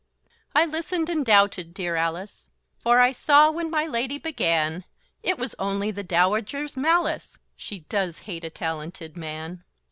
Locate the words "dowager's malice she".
6.01-7.81